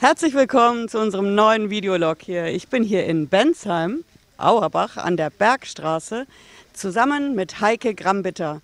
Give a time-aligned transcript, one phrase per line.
[0.00, 2.46] Herzlich willkommen zu unserem neuen Videolog hier.
[2.46, 4.04] Ich bin hier in Bensheim,
[4.36, 6.28] Auerbach an der Bergstraße,
[6.72, 8.60] zusammen mit Heike Grambitter.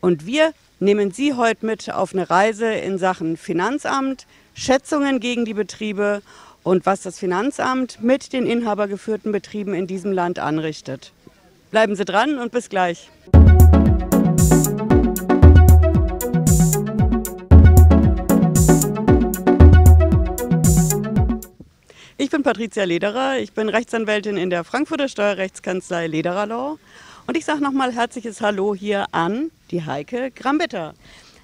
[0.00, 5.54] Und wir nehmen Sie heute mit auf eine Reise in Sachen Finanzamt, Schätzungen gegen die
[5.54, 6.22] Betriebe
[6.62, 11.12] und was das Finanzamt mit den inhabergeführten Betrieben in diesem Land anrichtet.
[11.72, 13.10] Bleiben Sie dran und bis gleich.
[22.20, 26.76] Ich bin Patricia Lederer, ich bin Rechtsanwältin in der Frankfurter Steuerrechtskanzlei Lederer Law
[27.28, 30.94] und ich sage nochmal herzliches Hallo hier an die Heike Grambitter.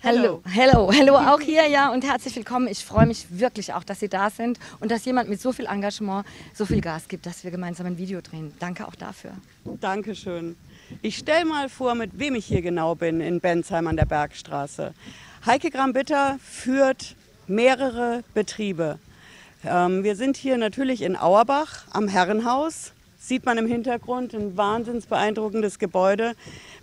[0.03, 2.67] Hallo, hallo, hallo auch hier, ja, und herzlich willkommen.
[2.67, 5.67] Ich freue mich wirklich auch, dass Sie da sind und dass jemand mit so viel
[5.67, 8.53] Engagement so viel Gas gibt, dass wir gemeinsam ein Video drehen.
[8.59, 9.31] Danke auch dafür.
[9.81, 10.57] Dankeschön.
[11.03, 14.93] Ich stelle mal vor, mit wem ich hier genau bin in Bensheim an der Bergstraße.
[15.47, 17.15] Heike Grambitter führt
[17.47, 18.99] mehrere Betriebe.
[19.67, 22.93] Ähm, wir sind hier natürlich in Auerbach am Herrenhaus.
[23.19, 26.35] Sieht man im Hintergrund ein wahnsinns beeindruckendes Gebäude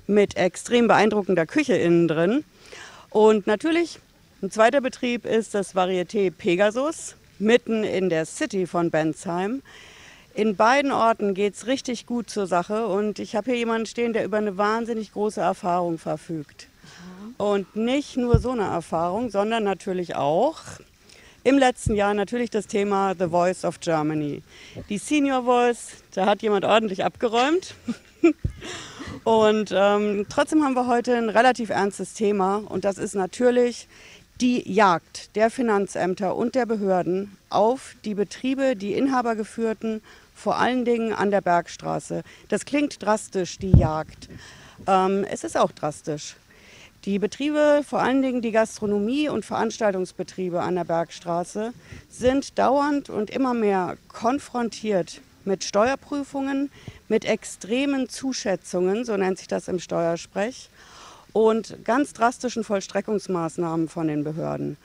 [0.07, 2.43] mit extrem beeindruckender Küche innen drin.
[3.11, 3.99] Und natürlich,
[4.41, 9.61] ein zweiter Betrieb ist das Varieté Pegasus, mitten in der City von Bensheim.
[10.33, 14.13] In beiden Orten geht es richtig gut zur Sache und ich habe hier jemanden stehen,
[14.13, 16.67] der über eine wahnsinnig große Erfahrung verfügt.
[17.37, 20.61] Und nicht nur so eine Erfahrung, sondern natürlich auch
[21.43, 24.43] im letzten Jahr natürlich das Thema The Voice of Germany.
[24.89, 27.75] Die Senior Voice, da hat jemand ordentlich abgeräumt.
[29.23, 33.87] und ähm, trotzdem haben wir heute ein relativ ernstes Thema und das ist natürlich
[34.39, 40.01] die Jagd der Finanzämter und der Behörden auf die Betriebe, die inhabergeführten,
[40.35, 42.23] vor allen Dingen an der Bergstraße.
[42.49, 44.29] Das klingt drastisch, die Jagd.
[44.87, 46.35] Ähm, es ist auch drastisch.
[47.05, 51.73] Die Betriebe, vor allen Dingen die Gastronomie und Veranstaltungsbetriebe an der Bergstraße,
[52.11, 56.69] sind dauernd und immer mehr konfrontiert mit Steuerprüfungen,
[57.07, 60.69] mit extremen Zuschätzungen, so nennt sich das im Steuersprech,
[61.33, 64.77] und ganz drastischen Vollstreckungsmaßnahmen von den Behörden.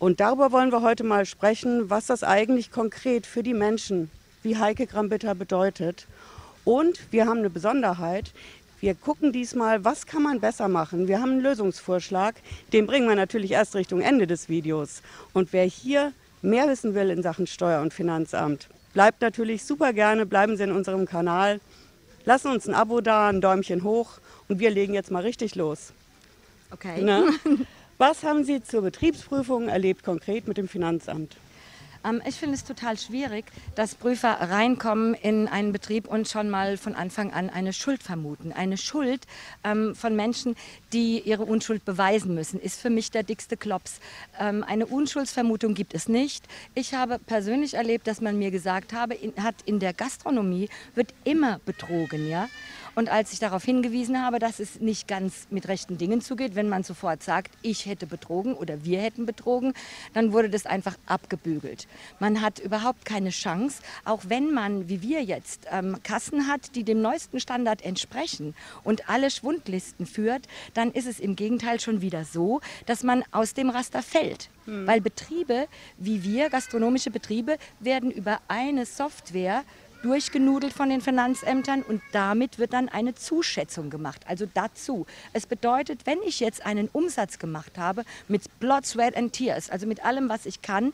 [0.00, 4.10] Und darüber wollen wir heute mal sprechen, was das eigentlich konkret für die Menschen
[4.42, 6.08] wie Heike Grambitter bedeutet.
[6.64, 8.32] Und wir haben eine Besonderheit.
[8.80, 11.06] Wir gucken diesmal, was kann man besser machen.
[11.06, 12.36] Wir haben einen Lösungsvorschlag,
[12.72, 15.02] den bringen wir natürlich erst Richtung Ende des Videos.
[15.34, 20.24] Und wer hier mehr wissen will in Sachen Steuer- und Finanzamt, bleibt natürlich super gerne,
[20.24, 21.60] bleiben Sie in unserem Kanal.
[22.24, 25.92] Lassen uns ein Abo da, ein Däumchen hoch und wir legen jetzt mal richtig los.
[26.70, 27.02] Okay.
[27.02, 27.24] Na?
[27.98, 31.36] Was haben Sie zur Betriebsprüfung erlebt konkret mit dem Finanzamt?
[32.04, 33.44] Ähm, ich finde es total schwierig,
[33.74, 38.52] dass Prüfer reinkommen in einen Betrieb und schon mal von Anfang an eine Schuld vermuten.
[38.52, 39.26] Eine Schuld
[39.64, 40.56] ähm, von Menschen,
[40.92, 44.00] die ihre Unschuld beweisen müssen, ist für mich der dickste Klops.
[44.38, 46.46] Ähm, eine Unschuldsvermutung gibt es nicht.
[46.74, 51.60] Ich habe persönlich erlebt, dass man mir gesagt habe, hat in der Gastronomie wird immer
[51.64, 52.48] betrogen, ja.
[52.94, 56.68] Und als ich darauf hingewiesen habe, dass es nicht ganz mit rechten Dingen zugeht, wenn
[56.68, 59.74] man sofort sagt, ich hätte betrogen oder wir hätten betrogen,
[60.14, 61.86] dann wurde das einfach abgebügelt.
[62.18, 66.84] Man hat überhaupt keine Chance, auch wenn man, wie wir jetzt, ähm, Kassen hat, die
[66.84, 72.24] dem neuesten Standard entsprechen und alle Schwundlisten führt, dann ist es im Gegenteil schon wieder
[72.24, 74.48] so, dass man aus dem Raster fällt.
[74.66, 74.86] Hm.
[74.86, 79.64] Weil Betriebe wie wir, gastronomische Betriebe, werden über eine Software
[80.02, 85.06] durchgenudelt von den Finanzämtern und damit wird dann eine Zuschätzung gemacht, also dazu.
[85.32, 89.86] Es bedeutet, wenn ich jetzt einen Umsatz gemacht habe mit Blood, Sweat and Tears, also
[89.86, 90.92] mit allem, was ich kann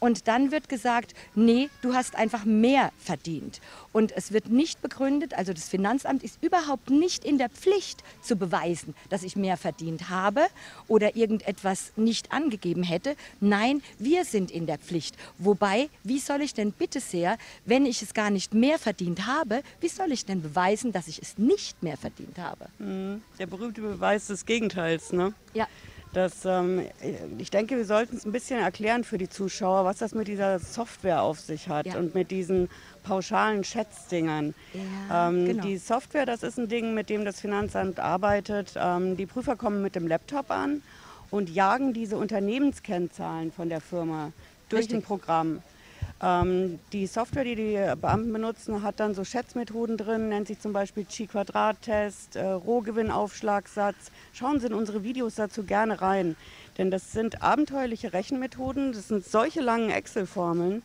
[0.00, 3.60] und dann wird gesagt, nee, du hast einfach mehr verdient.
[3.92, 8.36] Und es wird nicht begründet, also das Finanzamt ist überhaupt nicht in der Pflicht zu
[8.36, 10.46] beweisen, dass ich mehr verdient habe
[10.88, 13.16] oder irgendetwas nicht angegeben hätte.
[13.40, 15.16] Nein, wir sind in der Pflicht.
[15.38, 19.62] Wobei, wie soll ich denn bitte sehr, wenn ich es gar nicht mehr verdient habe,
[19.80, 22.66] wie soll ich denn beweisen, dass ich es nicht mehr verdient habe?
[22.78, 23.22] Mhm.
[23.38, 25.32] Der berühmte Beweis des Gegenteils, ne?
[25.54, 25.66] Ja.
[26.16, 26.80] Das, ähm,
[27.36, 30.58] ich denke, wir sollten es ein bisschen erklären für die Zuschauer, was das mit dieser
[30.58, 31.98] Software auf sich hat ja.
[31.98, 32.70] und mit diesen
[33.02, 34.54] pauschalen Schätzdingern.
[35.10, 35.62] Ja, ähm, genau.
[35.62, 38.72] Die Software, das ist ein Ding, mit dem das Finanzamt arbeitet.
[38.76, 40.80] Ähm, die Prüfer kommen mit dem Laptop an
[41.30, 44.32] und jagen diese Unternehmenskennzahlen von der Firma
[44.70, 45.00] durch Richtig.
[45.00, 45.62] ein Programm.
[46.22, 50.72] Ähm, die Software, die die Beamten benutzen, hat dann so Schätzmethoden drin, nennt sich zum
[50.72, 54.10] Beispiel Chi-Quadrat-Test, äh, Rohgewinnaufschlagsatz.
[54.32, 56.36] Schauen Sie in unsere Videos dazu gerne rein,
[56.78, 60.82] denn das sind abenteuerliche Rechenmethoden, das sind solche langen Excel-Formeln,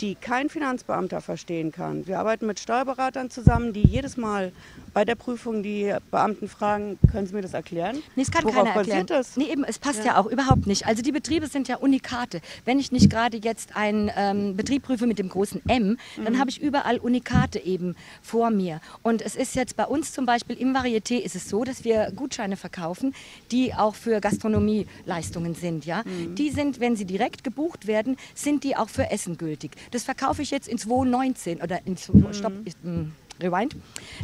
[0.00, 2.06] die kein Finanzbeamter verstehen kann.
[2.06, 4.52] Wir arbeiten mit Steuerberatern zusammen, die jedes Mal
[4.92, 8.02] bei der Prüfung die Beamten fragen, können Sie mir das erklären?
[8.14, 9.06] Nee, es kann Worauf keiner erklären.
[9.06, 9.36] Das?
[9.36, 10.06] Nee, eben, es passt ja.
[10.06, 10.16] ja.
[10.18, 10.86] auch überhaupt nicht.
[10.86, 12.40] Also die Betriebe sind ja Unikate.
[12.64, 16.38] Wenn ich nicht gerade jetzt einen ähm, Betrieb prüfe mit dem großen M, dann mhm.
[16.38, 18.80] habe ich überall Unikate eben vor mir.
[19.02, 22.10] Und es ist jetzt bei uns zum Beispiel im Varieté ist es so, dass wir
[22.16, 23.14] Gutscheine verkaufen,
[23.50, 25.84] die auch für Gastronomieleistungen sind.
[25.84, 26.04] Ja?
[26.04, 26.34] Mhm.
[26.36, 29.72] Die sind, wenn sie direkt gebucht werden, sind die auch für Essen gültig.
[29.90, 32.32] Das verkaufe ich jetzt in 2019 oder in, mhm.
[32.32, 32.52] stopp,
[32.82, 33.76] hm, Rewind.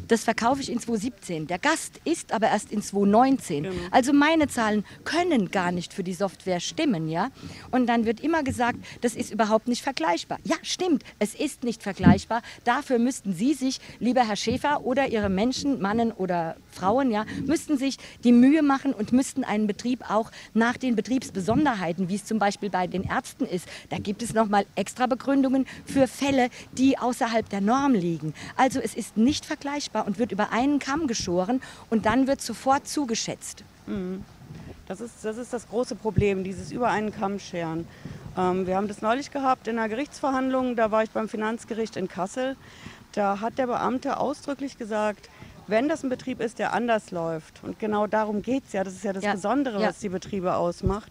[0.08, 1.46] Das verkaufe ich in 2017.
[1.46, 3.64] Der Gast ist aber erst in 2019.
[3.64, 3.74] Genau.
[3.90, 7.30] Also meine Zahlen können gar nicht für die Software stimmen, ja.
[7.70, 10.38] Und dann wird immer gesagt, das ist überhaupt nicht vergleichbar.
[10.44, 12.42] Ja, stimmt, es ist nicht vergleichbar.
[12.64, 17.78] Dafür müssten Sie sich, lieber Herr Schäfer oder Ihre Menschen, Mannen oder Frauen, ja, müssten
[17.78, 22.38] sich die Mühe machen und müssten einen Betrieb auch nach den Betriebsbesonderheiten, wie es zum
[22.38, 27.48] Beispiel bei den Ärzten ist, da gibt es nochmal extra Begründungen für Fälle, die außerhalb
[27.48, 28.34] der Norm liegen.
[28.56, 31.60] Also es ist ist nicht vergleichbar und wird über einen Kamm geschoren
[31.90, 33.64] und dann wird sofort zugeschätzt.
[33.86, 34.24] Mhm.
[34.86, 37.86] Das ist, das ist das große Problem, dieses über einen Kamm scheren.
[38.36, 42.08] Ähm, wir haben das neulich gehabt in einer Gerichtsverhandlung, da war ich beim Finanzgericht in
[42.08, 42.56] Kassel.
[43.12, 45.28] Da hat der Beamte ausdrücklich gesagt,
[45.66, 48.94] wenn das ein Betrieb ist, der anders läuft, und genau darum geht es ja, das
[48.94, 49.32] ist ja das ja.
[49.32, 49.88] Besondere, ja.
[49.88, 51.10] was die Betriebe ausmacht,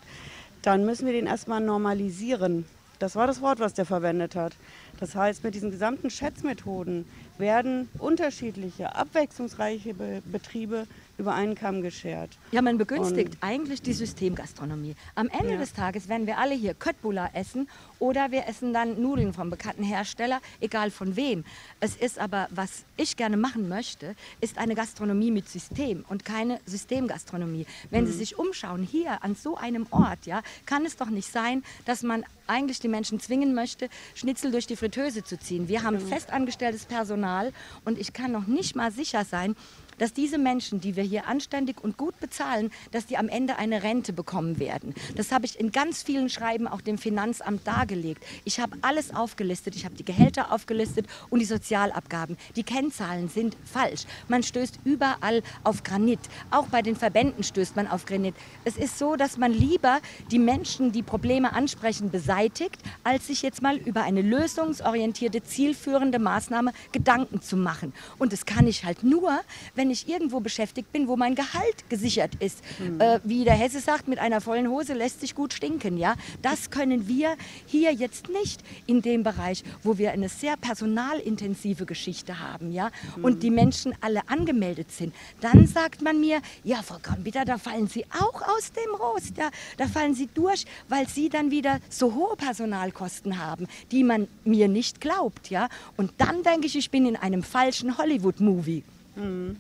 [0.61, 2.65] dann müssen wir den erstmal normalisieren.
[3.01, 4.53] Das war das Wort, was der verwendet hat.
[4.99, 7.07] Das heißt, mit diesen gesamten Schätzmethoden
[7.39, 10.85] werden unterschiedliche, abwechslungsreiche Be Betriebe
[11.17, 12.29] über einen Kamm geschert.
[12.51, 14.95] Ja, man begünstigt Und eigentlich die Systemgastronomie.
[15.15, 15.59] Am Ende ja.
[15.59, 17.67] des Tages werden wir alle hier Köttbullar essen
[17.99, 21.43] oder wir essen dann Nudeln vom bekannten Hersteller, egal von wem.
[21.79, 26.59] Es ist aber, was ich gerne machen möchte, ist eine Gastronomie mit System und keine
[26.65, 27.65] Systemgastronomie.
[27.89, 28.07] Wenn mhm.
[28.07, 32.03] Sie sich umschauen, hier an so einem Ort, ja, kann es doch nicht sein, dass
[32.03, 35.67] man eigentlich die Menschen zwingen möchte, Schnitzel durch die Fritteuse zu ziehen.
[35.67, 36.07] Wir haben mhm.
[36.07, 37.53] festangestelltes Personal
[37.85, 39.55] und ich kann noch nicht mal sicher sein,
[39.97, 43.83] dass diese Menschen, die wir hier anständig und gut bezahlen, dass die am Ende eine
[43.83, 44.93] Rente bekommen werden.
[45.15, 48.23] Das habe ich in ganz vielen Schreiben auch dem Finanzamt dargelegt.
[48.45, 49.75] Ich habe alles aufgelistet.
[49.75, 52.37] Ich habe die Gehälter aufgelistet und die Sozialabgaben.
[52.55, 54.05] Die Kennzahlen sind falsch.
[54.27, 56.19] Man stößt überall auf Granit.
[56.49, 58.35] Auch bei den Verbänden stößt man auf Granit.
[58.65, 59.99] Es ist so, dass man lieber
[60.31, 66.73] die Menschen, die Probleme ansprechen, beseitigt, als sich jetzt mal über eine lösungsorientierte, zielführende Maßnahme
[66.91, 67.93] Gedanken zu machen.
[68.17, 69.41] Und das kann ich halt nur,
[69.75, 72.59] wenn ich irgendwo beschäftigt bin, wo mein Gehalt gesichert ist.
[72.79, 72.99] Mhm.
[72.99, 75.97] Äh, wie der Hesse sagt, mit einer vollen Hose lässt sich gut stinken.
[75.97, 76.15] Ja?
[76.41, 77.35] Das können wir
[77.65, 82.91] hier jetzt nicht in dem Bereich, wo wir eine sehr personalintensive Geschichte haben ja?
[83.15, 83.23] Mhm.
[83.23, 85.13] und die Menschen alle angemeldet sind.
[85.39, 89.37] Dann sagt man mir, ja, Frau Kambitter, da fallen Sie auch aus dem Rost.
[89.37, 89.49] Ja?
[89.77, 94.67] Da fallen Sie durch, weil Sie dann wieder so hohe Personalkosten haben, die man mir
[94.67, 95.49] nicht glaubt.
[95.49, 95.69] Ja?
[95.97, 98.83] Und dann denke ich, ich bin in einem falschen Hollywood-Movie.
[99.15, 99.57] Mhm.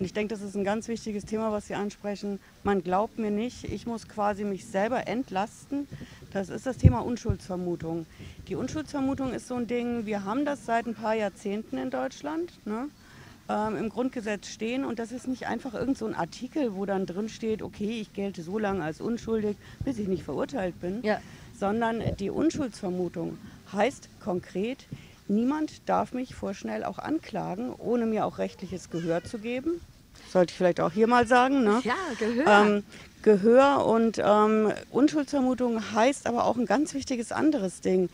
[0.00, 2.40] Und ich denke, das ist ein ganz wichtiges Thema, was Sie ansprechen.
[2.64, 5.86] Man glaubt mir nicht, ich muss quasi mich selber entlasten.
[6.32, 8.06] Das ist das Thema Unschuldsvermutung.
[8.48, 12.50] Die Unschuldsvermutung ist so ein Ding, wir haben das seit ein paar Jahrzehnten in Deutschland.
[12.64, 12.88] Ne?
[13.50, 17.04] Ähm, im Grundgesetz stehen und das ist nicht einfach irgend so ein Artikel, wo dann
[17.04, 21.20] drin steht, okay, ich gelte so lange als unschuldig, bis ich nicht verurteilt bin, ja.
[21.58, 23.36] sondern die Unschuldsvermutung
[23.70, 24.86] heißt konkret,
[25.30, 29.80] niemand darf mich vorschnell auch anklagen, ohne mir auch rechtliches Gehör zu geben.
[30.30, 31.64] Sollte ich vielleicht auch hier mal sagen.
[31.64, 31.80] Ne?
[31.84, 32.46] Ja, Gehör.
[32.46, 32.84] Ähm,
[33.22, 38.08] Gehör und ähm, Unschuldsvermutung heißt aber auch ein ganz wichtiges anderes Ding.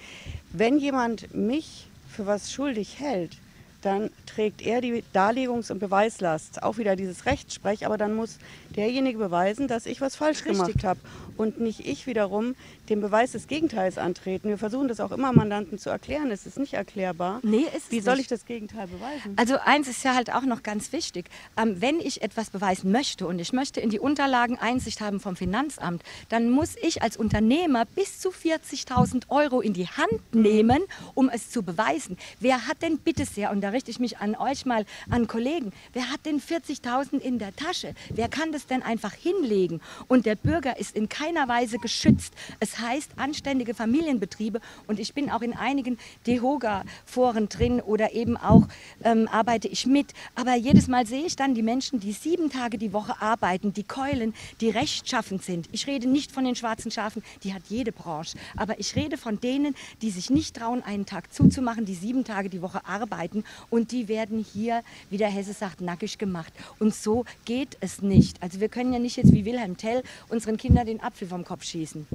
[0.52, 3.37] Wenn jemand mich für was schuldig hält,
[3.82, 6.62] dann trägt er die Darlegungs- und Beweislast.
[6.62, 8.38] Auch wieder dieses Rechtsprech, aber dann muss
[8.75, 10.58] derjenige beweisen, dass ich was falsch Richtig.
[10.58, 11.00] gemacht habe
[11.37, 12.55] und nicht ich wiederum
[12.88, 14.49] den Beweis des Gegenteils antreten.
[14.49, 16.31] Wir versuchen das auch immer Mandanten zu erklären.
[16.31, 17.40] Es ist nicht erklärbar.
[17.43, 18.23] Nee, ist Wie soll nicht.
[18.23, 19.35] ich das Gegenteil beweisen?
[19.37, 21.26] Also eins ist ja halt auch noch ganz wichtig.
[21.57, 25.37] Ähm, wenn ich etwas beweisen möchte und ich möchte in die Unterlagen Einsicht haben vom
[25.37, 30.83] Finanzamt, dann muss ich als Unternehmer bis zu 40.000 Euro in die Hand nehmen,
[31.14, 32.16] um es zu beweisen.
[32.40, 35.73] Wer hat denn bitte sehr, und da richte ich mich an euch mal, an Kollegen,
[35.93, 37.95] wer hat denn 40.000 in der Tasche?
[38.11, 39.81] Wer kann das denn einfach hinlegen?
[40.09, 42.35] Und der Bürger ist in keiner Weise geschützt.
[42.61, 48.68] Es heißt anständige Familienbetriebe und ich bin auch in einigen DEHOGA-Foren drin oder eben auch
[49.02, 50.12] ähm, arbeite ich mit.
[50.37, 53.83] Aber jedes Mal sehe ich dann die Menschen, die sieben Tage die Woche arbeiten, die
[53.83, 55.68] keulen, die rechtschaffend sind.
[55.73, 58.38] Ich rede nicht von den schwarzen Schafen, die hat jede Branche.
[58.56, 62.50] Aber ich rede von denen, die sich nicht trauen, einen Tag zuzumachen, die sieben Tage
[62.50, 66.52] die Woche arbeiten und die werden hier, wie der Hesse sagt, nackig gemacht.
[66.78, 68.40] Und so geht es nicht.
[68.45, 71.64] Also wir können ja nicht jetzt wie Wilhelm Tell unseren Kindern den Apfel vom Kopf
[71.64, 72.06] schießen.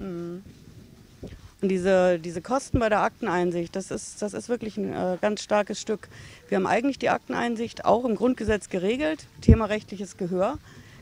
[1.61, 5.43] Und diese, diese Kosten bei der Akteneinsicht, das ist, das ist wirklich ein äh, ganz
[5.43, 6.09] starkes Stück.
[6.49, 10.57] Wir haben eigentlich die Akteneinsicht auch im Grundgesetz geregelt, Thema rechtliches Gehör.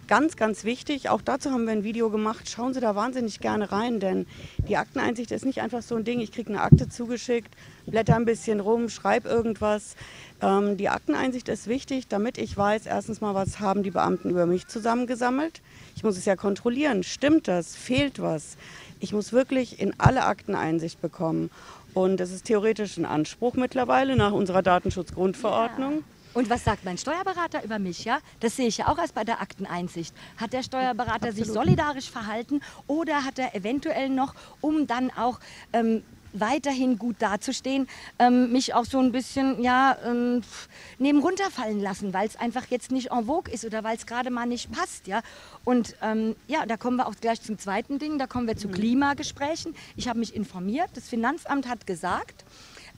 [0.09, 2.49] Ganz, ganz wichtig, auch dazu haben wir ein Video gemacht.
[2.49, 4.25] Schauen Sie da wahnsinnig gerne rein, denn
[4.67, 7.53] die Akteneinsicht ist nicht einfach so ein Ding, ich kriege eine Akte zugeschickt,
[7.85, 9.95] blätter ein bisschen rum, schreibe irgendwas.
[10.41, 14.47] Ähm, die Akteneinsicht ist wichtig, damit ich weiß, erstens mal, was haben die Beamten über
[14.47, 15.61] mich zusammengesammelt.
[15.95, 18.57] Ich muss es ja kontrollieren, stimmt das, fehlt was.
[18.99, 21.51] Ich muss wirklich in alle Akten Einsicht bekommen.
[21.93, 25.97] Und das ist theoretisch ein Anspruch mittlerweile nach unserer Datenschutzgrundverordnung.
[25.97, 26.18] Ja.
[26.33, 28.05] Und was sagt mein Steuerberater über mich?
[28.05, 30.13] Ja, das sehe ich ja auch erst bei der Akteneinsicht.
[30.37, 31.35] Hat der Steuerberater Absolut.
[31.35, 35.39] sich solidarisch verhalten oder hat er eventuell noch, um dann auch
[35.73, 37.87] ähm, weiterhin gut dazustehen,
[38.19, 40.41] ähm, mich auch so ein bisschen ja, ähm,
[40.97, 44.29] neben runterfallen lassen, weil es einfach jetzt nicht en vogue ist oder weil es gerade
[44.29, 45.07] mal nicht passt.
[45.07, 45.21] Ja?
[45.65, 48.67] Und ähm, ja, da kommen wir auch gleich zum zweiten Ding, da kommen wir zu
[48.67, 48.73] mhm.
[48.73, 49.75] Klimagesprächen.
[49.95, 52.45] Ich habe mich informiert, das Finanzamt hat gesagt,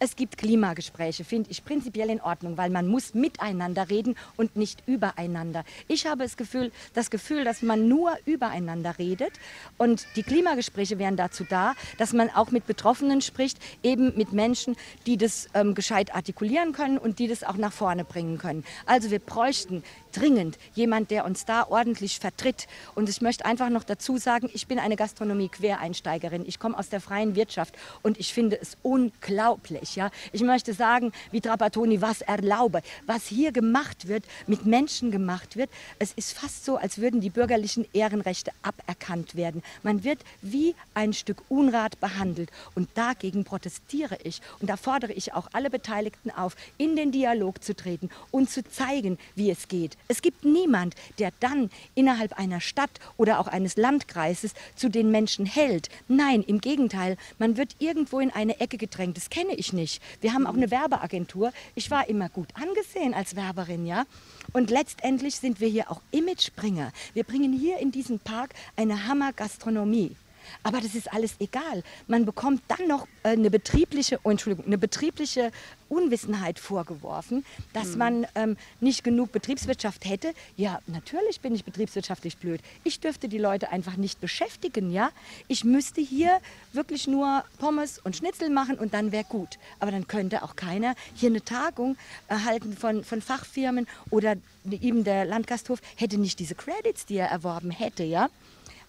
[0.02, 4.82] es gibt Klimagespräche, finde ich prinzipiell in Ordnung, weil man muss miteinander reden und nicht
[4.88, 5.64] übereinander.
[5.88, 9.34] Ich habe das Gefühl, das Gefühl, dass man nur übereinander redet
[9.78, 14.76] und die Klimagespräche wären dazu da, dass man auch mit Betroffenen spricht, eben mit Menschen,
[15.06, 18.64] die das ähm, gescheit artikulieren können und die das auch nach vorne bringen können.
[18.88, 22.68] Also wir bräuchten dringend jemand, der uns da ordentlich vertritt.
[22.96, 26.46] Und ich möchte einfach noch dazu sagen, ich bin eine Gastronomie-Quereinsteigerin.
[26.46, 29.96] Ich komme aus der freien Wirtschaft und ich finde es unglaublich.
[29.96, 30.12] Ja?
[30.32, 35.70] Ich möchte sagen, wie Trapattoni was erlaube, was hier gemacht wird, mit Menschen gemacht wird.
[36.00, 39.64] Es ist fast so, als würden die bürgerlichen Ehrenrechte aberkannt werden.
[39.84, 42.50] Man wird wie ein Stück Unrat behandelt.
[42.76, 44.42] Und dagegen protestiere ich.
[44.60, 48.64] Und da fordere ich auch alle Beteiligten auf, in den Dialog zu treten und zu
[48.64, 49.98] zeigen, wie es geht.
[50.08, 55.46] Es gibt niemand, der dann innerhalb einer Stadt oder auch eines Landkreises zu den Menschen
[55.46, 55.90] hält.
[56.08, 59.18] Nein, im Gegenteil, man wird irgendwo in eine Ecke gedrängt.
[59.18, 60.02] Das kenne ich nicht.
[60.22, 61.52] Wir haben auch eine Werbeagentur.
[61.76, 64.06] Ich war immer gut angesehen als Werberin, ja.
[64.54, 66.92] Und letztendlich sind wir hier auch Imagebringer.
[67.14, 70.16] Wir bringen hier in diesem Park eine Hammergastronomie.
[70.64, 71.84] Aber das ist alles egal.
[72.08, 75.52] Man bekommt dann noch äh, eine betriebliche, oh, Entschuldigung, eine betriebliche
[75.92, 77.98] Unwissenheit vorgeworfen, dass mhm.
[77.98, 80.34] man ähm, nicht genug Betriebswirtschaft hätte.
[80.56, 82.62] Ja, natürlich bin ich betriebswirtschaftlich blöd.
[82.84, 85.12] Ich dürfte die Leute einfach nicht beschäftigen, ja.
[85.48, 86.40] Ich müsste hier
[86.72, 89.60] wirklich nur Pommes und Schnitzel machen und dann wäre gut.
[89.80, 94.36] Aber dann könnte auch keiner hier eine Tagung erhalten von, von Fachfirmen oder
[94.70, 98.30] eben der Landgasthof hätte nicht diese Credits, die er erworben hätte, ja.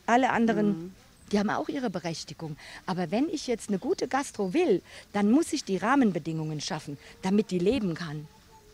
[0.07, 0.95] Alle anderen mhm
[1.33, 2.57] die haben auch ihre Berechtigung.
[2.87, 7.51] Aber wenn ich jetzt eine gute Gastro will, dann muss ich die Rahmenbedingungen schaffen, damit
[7.51, 8.27] die leben kann.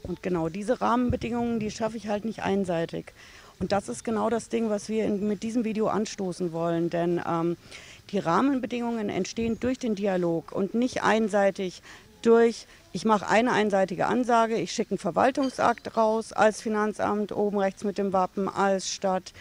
[0.02, 3.12] Und genau diese Rahmenbedingungen, die schaffe ich halt nicht einseitig.
[3.60, 6.90] Und das ist genau das Ding, was wir in, mit diesem Video anstoßen wollen.
[6.90, 7.56] Denn ähm,
[8.10, 11.82] die Rahmenbedingungen entstehen durch den Dialog und nicht einseitig
[12.22, 17.84] durch, ich mache eine einseitige Ansage, ich schicke einen Verwaltungsakt raus als Finanzamt, oben rechts
[17.84, 19.32] mit dem Wappen, als Stadt.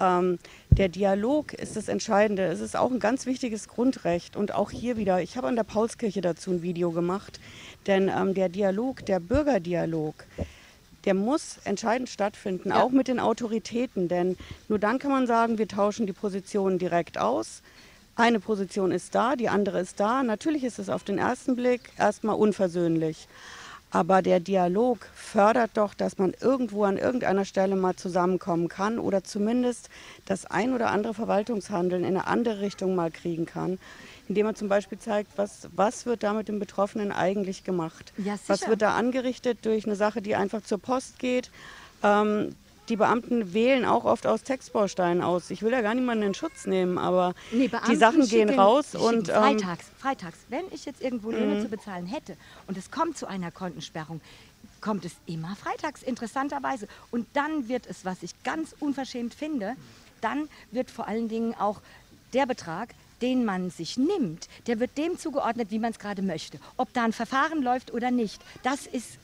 [0.00, 0.38] Ähm,
[0.70, 2.44] der Dialog ist das Entscheidende.
[2.44, 4.36] Es ist auch ein ganz wichtiges Grundrecht.
[4.36, 7.40] Und auch hier wieder, ich habe an der Paulskirche dazu ein Video gemacht,
[7.86, 10.14] denn ähm, der Dialog, der Bürgerdialog,
[11.04, 12.82] der muss entscheidend stattfinden, ja.
[12.82, 14.08] auch mit den Autoritäten.
[14.08, 14.36] Denn
[14.68, 17.62] nur dann kann man sagen, wir tauschen die Positionen direkt aus.
[18.14, 20.24] Eine Position ist da, die andere ist da.
[20.24, 23.28] Natürlich ist es auf den ersten Blick erstmal unversöhnlich.
[23.90, 29.24] Aber der Dialog fördert doch, dass man irgendwo an irgendeiner Stelle mal zusammenkommen kann oder
[29.24, 29.88] zumindest
[30.26, 33.78] das ein oder andere Verwaltungshandeln in eine andere Richtung mal kriegen kann,
[34.28, 38.12] indem man zum Beispiel zeigt, was, was wird da mit dem Betroffenen eigentlich gemacht.
[38.18, 41.50] Ja, was wird da angerichtet durch eine Sache, die einfach zur Post geht.
[42.02, 42.54] Ähm,
[42.88, 45.50] die Beamten wählen auch oft aus Textbausteinen aus.
[45.50, 49.28] Ich will ja gar niemanden in Schutz nehmen, aber nee, die Sachen gehen raus und
[49.28, 51.62] ähm, freitags, freitags, wenn ich jetzt irgendwo Löhne mhm.
[51.62, 54.20] zu bezahlen hätte und es kommt zu einer Kontensperrung,
[54.80, 59.74] kommt es immer freitags interessanterweise und dann wird es, was ich ganz unverschämt finde,
[60.20, 61.80] dann wird vor allen Dingen auch
[62.32, 62.90] der Betrag
[63.20, 66.60] den man sich nimmt, der wird dem zugeordnet, wie man es gerade möchte.
[66.76, 69.18] Ob da ein Verfahren läuft oder nicht, das ist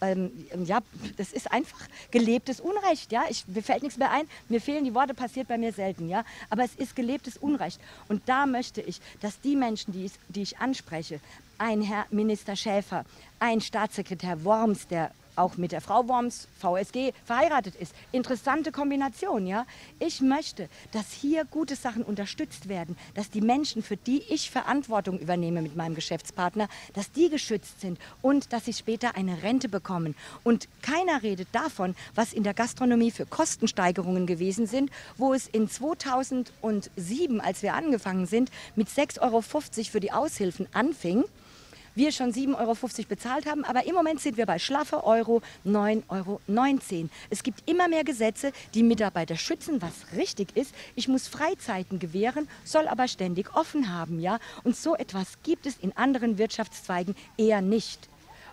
[0.00, 0.30] ähm,
[0.64, 0.80] ja,
[1.16, 3.12] das ist einfach gelebtes Unrecht.
[3.12, 3.24] Ja?
[3.28, 6.08] Ich, mir fällt nichts mehr ein, mir fehlen die Worte, passiert bei mir selten.
[6.08, 6.24] Ja?
[6.50, 7.80] Aber es ist gelebtes Unrecht.
[8.08, 11.20] Und da möchte ich, dass die Menschen, die ich, die ich anspreche,
[11.58, 13.04] ein Herr Minister Schäfer,
[13.38, 17.94] ein Staatssekretär Worms, der auch mit der Frau Worms, VSG, verheiratet ist.
[18.12, 19.66] Interessante Kombination, ja.
[19.98, 25.18] Ich möchte, dass hier gute Sachen unterstützt werden, dass die Menschen, für die ich Verantwortung
[25.18, 30.14] übernehme mit meinem Geschäftspartner, dass die geschützt sind und dass sie später eine Rente bekommen.
[30.42, 35.68] Und keiner redet davon, was in der Gastronomie für Kostensteigerungen gewesen sind, wo es in
[35.68, 41.24] 2007, als wir angefangen sind, mit 6,50 Euro für die Aushilfen anfing
[41.94, 42.76] wir schon 7,50 Euro
[43.08, 46.40] bezahlt haben, aber im Moment sind wir bei schlaffe Euro 9,19 Euro.
[47.30, 50.74] Es gibt immer mehr Gesetze, die Mitarbeiter schützen, was richtig ist.
[50.94, 54.38] Ich muss Freizeiten gewähren, soll aber ständig offen haben, ja.
[54.62, 58.08] Und so etwas gibt es in anderen Wirtschaftszweigen eher nicht.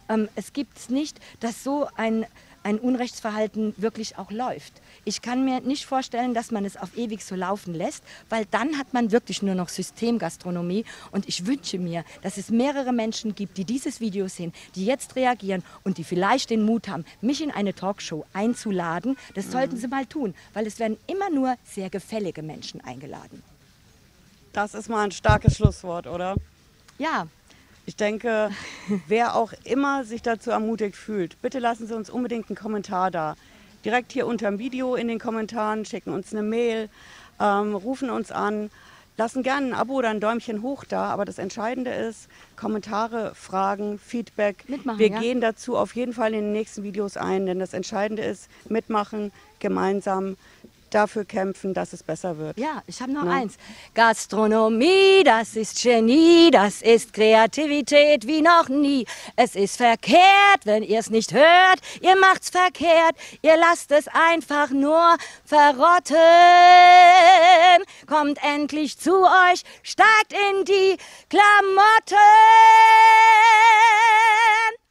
[0.10, 2.26] Ähm, es gibt es nicht, dass so ein
[2.64, 4.74] ein Unrechtsverhalten wirklich auch läuft.
[5.04, 8.78] Ich kann mir nicht vorstellen, dass man es auf ewig so laufen lässt, weil dann
[8.78, 10.86] hat man wirklich nur noch Systemgastronomie.
[11.12, 15.16] Und ich wünsche mir, dass es mehrere Menschen gibt, die dieses Video sehen, die jetzt
[15.16, 19.18] reagieren und die vielleicht den Mut haben, mich in eine Talkshow einzuladen.
[19.36, 19.52] Das mhm.
[19.52, 23.44] sollten sie mal tun, weil es werden immer nur sehr gefällige Menschen eingeladen.
[24.54, 26.36] Das ist mal ein starkes Schlusswort, oder?
[26.98, 27.28] Ja,
[27.86, 28.52] ich denke,
[29.08, 33.36] wer auch immer sich dazu ermutigt fühlt, bitte lassen Sie uns unbedingt einen Kommentar da.
[33.84, 36.90] Direkt hier unter dem Video in den Kommentaren, schicken uns eine Mail,
[37.40, 38.70] ähm, rufen uns an,
[39.18, 41.06] lassen gerne ein Abo oder ein Däumchen hoch da.
[41.06, 44.66] Aber das Entscheidende ist, Kommentare, Fragen, Feedback.
[44.68, 45.20] Mitmachen, Wir ja.
[45.20, 49.32] gehen dazu auf jeden Fall in den nächsten Videos ein, denn das Entscheidende ist, mitmachen,
[49.60, 50.38] gemeinsam
[50.94, 52.58] dafür kämpfen, dass es besser wird.
[52.58, 53.32] Ja, ich habe noch ja.
[53.32, 53.58] eins.
[53.94, 59.06] Gastronomie, das ist Genie, das ist Kreativität wie noch nie.
[59.36, 61.80] Es ist verkehrt, wenn ihr es nicht hört.
[62.02, 66.18] Ihr macht's verkehrt, ihr lasst es einfach nur verrotten.
[68.08, 70.98] Kommt endlich zu euch, steigt in die
[71.30, 72.16] Klamotten.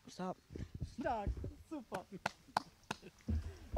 [0.07, 0.35] So.
[1.01, 1.40] Stark.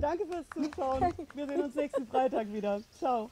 [0.02, 1.14] Danke fürs Zuschauen.
[1.32, 2.80] Wir sehen uns nächsten Freitag wieder.
[2.98, 3.30] Ciao.